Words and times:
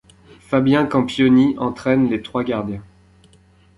Fabien 0.39 0.87
Campioni 0.87 1.55
entraine 1.59 2.09
les 2.09 2.23
trois 2.23 2.43
gardiens. 2.43 2.81